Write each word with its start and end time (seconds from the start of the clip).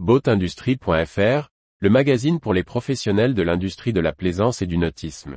Boatindustrie.fr, 0.00 1.50
le 1.78 1.88
magazine 1.88 2.40
pour 2.40 2.52
les 2.52 2.64
professionnels 2.64 3.32
de 3.32 3.42
l'industrie 3.42 3.92
de 3.92 4.00
la 4.00 4.12
plaisance 4.12 4.60
et 4.60 4.66
du 4.66 4.76
nautisme. 4.76 5.36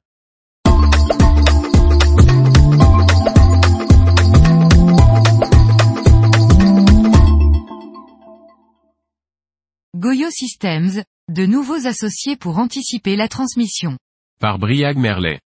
Goyo 9.95 10.31
Systems, 10.31 11.03
de 11.29 11.45
nouveaux 11.45 11.85
associés 11.85 12.35
pour 12.35 12.57
anticiper 12.57 13.15
la 13.15 13.27
transmission. 13.27 13.95
Par 14.39 14.57
Briag 14.57 14.97
Merlet. 14.97 15.39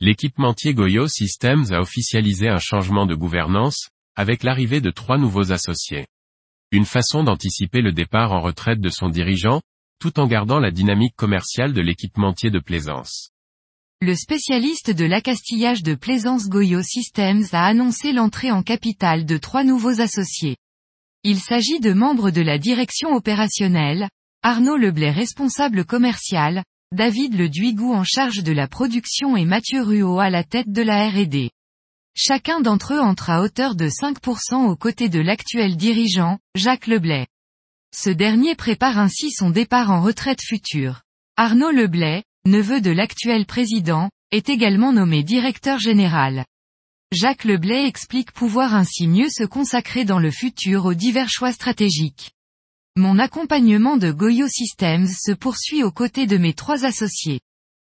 L'équipementier 0.00 0.74
Goyo 0.74 1.08
Systems 1.08 1.72
a 1.72 1.80
officialisé 1.80 2.50
un 2.50 2.58
changement 2.58 3.06
de 3.06 3.14
gouvernance, 3.14 3.88
avec 4.14 4.42
l'arrivée 4.42 4.82
de 4.82 4.90
trois 4.90 5.16
nouveaux 5.16 5.52
associés. 5.52 6.04
Une 6.72 6.84
façon 6.84 7.24
d'anticiper 7.24 7.80
le 7.80 7.90
départ 7.90 8.30
en 8.30 8.40
retraite 8.40 8.80
de 8.80 8.90
son 8.90 9.08
dirigeant, 9.08 9.60
tout 9.98 10.20
en 10.20 10.28
gardant 10.28 10.60
la 10.60 10.70
dynamique 10.70 11.16
commerciale 11.16 11.72
de 11.72 11.80
l'équipementier 11.80 12.50
de 12.50 12.60
plaisance. 12.60 13.30
Le 14.00 14.14
spécialiste 14.14 14.90
de 14.92 15.04
l'accastillage 15.04 15.82
de 15.82 15.96
plaisance 15.96 16.48
Goyo 16.48 16.80
Systems 16.80 17.44
a 17.52 17.66
annoncé 17.66 18.12
l'entrée 18.12 18.52
en 18.52 18.62
capital 18.62 19.26
de 19.26 19.36
trois 19.36 19.64
nouveaux 19.64 20.00
associés. 20.00 20.56
Il 21.24 21.40
s'agit 21.40 21.80
de 21.80 21.92
membres 21.92 22.30
de 22.30 22.40
la 22.40 22.56
direction 22.58 23.10
opérationnelle, 23.10 24.08
Arnaud 24.42 24.76
Leblay 24.76 25.10
responsable 25.10 25.84
commercial, 25.84 26.62
David 26.92 27.34
Le 27.34 27.48
Duigou 27.48 27.92
en 27.92 28.04
charge 28.04 28.44
de 28.44 28.52
la 28.52 28.68
production 28.68 29.36
et 29.36 29.44
Mathieu 29.44 29.82
Ruot 29.82 30.20
à 30.20 30.30
la 30.30 30.44
tête 30.44 30.70
de 30.70 30.82
la 30.82 31.10
R&D. 31.10 31.50
Chacun 32.22 32.60
d'entre 32.60 32.92
eux 32.92 33.00
entre 33.00 33.30
à 33.30 33.40
hauteur 33.40 33.74
de 33.74 33.88
5% 33.88 34.66
aux 34.66 34.76
côtés 34.76 35.08
de 35.08 35.20
l'actuel 35.20 35.78
dirigeant, 35.78 36.38
Jacques 36.54 36.86
Leblay. 36.86 37.26
Ce 37.96 38.10
dernier 38.10 38.54
prépare 38.54 38.98
ainsi 38.98 39.30
son 39.30 39.48
départ 39.48 39.90
en 39.90 40.02
retraite 40.02 40.42
future. 40.42 41.00
Arnaud 41.38 41.70
Leblay, 41.70 42.24
neveu 42.44 42.82
de 42.82 42.90
l'actuel 42.90 43.46
président, 43.46 44.10
est 44.32 44.50
également 44.50 44.92
nommé 44.92 45.22
directeur 45.22 45.78
général. 45.78 46.44
Jacques 47.10 47.44
Leblay 47.44 47.86
explique 47.86 48.32
pouvoir 48.32 48.74
ainsi 48.74 49.06
mieux 49.06 49.30
se 49.30 49.44
consacrer 49.44 50.04
dans 50.04 50.18
le 50.18 50.30
futur 50.30 50.84
aux 50.84 50.92
divers 50.92 51.30
choix 51.30 51.52
stratégiques. 51.52 52.32
Mon 52.96 53.18
accompagnement 53.18 53.96
de 53.96 54.12
Goyo 54.12 54.46
Systems 54.46 55.08
se 55.08 55.32
poursuit 55.32 55.84
aux 55.84 55.90
côtés 55.90 56.26
de 56.26 56.36
mes 56.36 56.52
trois 56.52 56.84
associés. 56.84 57.40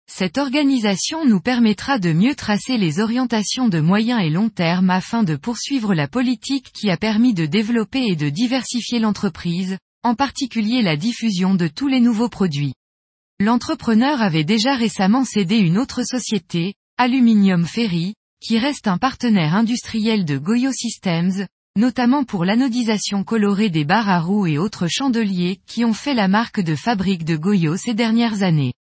Cette 0.07 0.39
organisation 0.39 1.25
nous 1.25 1.41
permettra 1.41 1.99
de 1.99 2.13
mieux 2.13 2.35
tracer 2.35 2.77
les 2.77 3.01
orientations 3.01 3.69
de 3.69 3.81
moyen 3.81 4.19
et 4.19 4.31
long 4.31 4.49
terme 4.49 4.91
afin 4.91 5.23
de 5.23 5.37
poursuivre 5.37 5.95
la 5.95 6.09
politique 6.09 6.71
qui 6.73 6.91
a 6.91 6.97
permis 6.97 7.35
de 7.35 7.47
développer 7.47 8.05
et 8.07 8.17
de 8.17 8.29
diversifier 8.29 8.99
l'entreprise, 8.99 9.79
en 10.05 10.15
particulier 10.15 10.83
la 10.83 10.97
diffusion 10.97 11.55
de 11.55 11.69
tous 11.69 11.89
les 11.89 12.01
nouveaux 12.01 12.29
produits. 12.29 12.75
L'entrepreneur 13.41 14.21
avait 14.21 14.45
déjà 14.45 14.77
récemment 14.77 15.25
cédé 15.25 15.59
une 15.59 15.79
autre 15.79 16.05
société, 16.05 16.75
Aluminium 16.99 17.67
Ferry, 17.67 18.15
qui 18.41 18.59
reste 18.59 18.89
un 18.89 18.99
partenaire 18.99 19.55
industriel 19.55 20.25
de 20.25 20.39
Goyo 20.39 20.73
Systems, 20.73 21.47
notamment 21.77 22.25
pour 22.25 22.45
l'anodisation 22.45 23.25
colorée 23.25 23.71
des 23.71 23.85
barres 23.85 24.11
à 24.11 24.21
roues 24.21 24.47
et 24.47 24.59
autres 24.59 24.89
chandeliers 24.89 25.61
qui 25.67 25.85
ont 25.85 25.95
fait 25.95 26.15
la 26.15 26.29
marque 26.29 26.61
de 26.61 26.75
fabrique 26.75 27.25
de 27.25 27.37
Goyo 27.37 27.77
ces 27.77 27.95
dernières 27.95 28.43
années. 28.43 28.75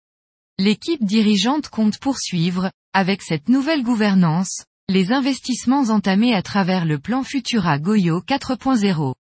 L'équipe 0.65 1.05
dirigeante 1.05 1.71
compte 1.71 1.99
poursuivre, 1.99 2.71
avec 2.93 3.21
cette 3.23 3.49
nouvelle 3.49 3.83
gouvernance, 3.83 4.65
les 4.89 5.11
investissements 5.11 5.89
entamés 5.89 6.37
à 6.37 6.43
travers 6.43 6.85
le 6.85 7.01
plan 7.01 7.25
Futura 7.25 7.81
Goyo 7.81 8.21
4.0. 8.21 9.15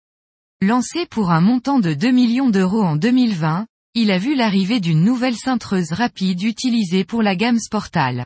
Lancé 0.60 1.04
pour 1.06 1.32
un 1.32 1.40
montant 1.40 1.80
de 1.80 1.94
2 1.94 2.12
millions 2.12 2.48
d'euros 2.48 2.84
en 2.84 2.94
2020, 2.94 3.66
il 3.94 4.12
a 4.12 4.18
vu 4.18 4.36
l'arrivée 4.36 4.78
d'une 4.78 5.02
nouvelle 5.02 5.34
cintreuse 5.34 5.90
rapide 5.90 6.44
utilisée 6.44 7.02
pour 7.02 7.24
la 7.24 7.34
gamme 7.34 7.58
Sportal. 7.58 8.24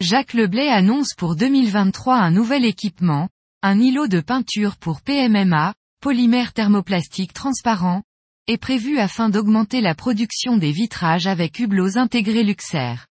Jacques 0.00 0.34
Leblay 0.34 0.70
annonce 0.70 1.14
pour 1.16 1.36
2023 1.36 2.16
un 2.16 2.32
nouvel 2.32 2.64
équipement, 2.64 3.28
un 3.62 3.78
îlot 3.78 4.08
de 4.08 4.18
peinture 4.18 4.76
pour 4.76 5.02
PMMA, 5.02 5.72
polymère 6.00 6.52
thermoplastique 6.52 7.32
transparent, 7.32 8.02
est 8.46 8.58
prévu 8.58 8.98
afin 8.98 9.28
d'augmenter 9.28 9.80
la 9.80 9.94
production 9.94 10.56
des 10.56 10.72
vitrages 10.72 11.26
avec 11.26 11.58
hublots 11.58 11.98
intégrés 11.98 12.42
Luxair. 12.42 13.06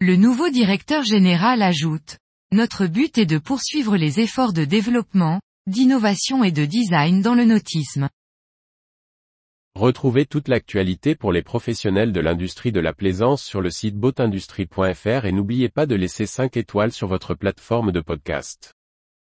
Le 0.00 0.16
nouveau 0.16 0.48
directeur 0.48 1.02
général 1.02 1.62
ajoute, 1.62 2.18
Notre 2.52 2.86
but 2.86 3.18
est 3.18 3.26
de 3.26 3.38
poursuivre 3.38 3.96
les 3.96 4.20
efforts 4.20 4.52
de 4.52 4.64
développement, 4.64 5.40
d'innovation 5.66 6.44
et 6.44 6.52
de 6.52 6.64
design 6.64 7.20
dans 7.20 7.34
le 7.34 7.44
nautisme. 7.44 8.08
Retrouvez 9.74 10.26
toute 10.26 10.48
l'actualité 10.48 11.14
pour 11.14 11.30
les 11.30 11.42
professionnels 11.42 12.12
de 12.12 12.20
l'industrie 12.20 12.72
de 12.72 12.80
la 12.80 12.92
plaisance 12.92 13.44
sur 13.44 13.60
le 13.60 13.70
site 13.70 13.96
boatindustrie.fr 13.96 15.24
et 15.24 15.32
n'oubliez 15.32 15.68
pas 15.68 15.86
de 15.86 15.94
laisser 15.94 16.26
5 16.26 16.56
étoiles 16.56 16.92
sur 16.92 17.06
votre 17.06 17.34
plateforme 17.34 17.92
de 17.92 18.00
podcast. 18.00 18.74